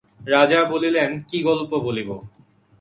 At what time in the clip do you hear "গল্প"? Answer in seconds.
1.43-1.71